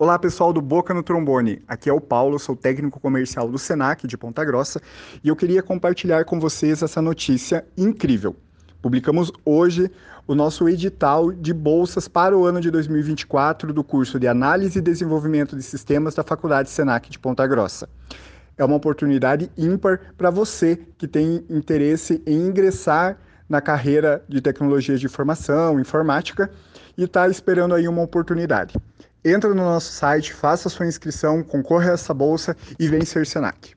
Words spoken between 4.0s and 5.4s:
de Ponta Grossa e eu